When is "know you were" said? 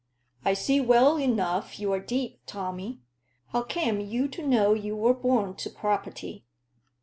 4.41-5.13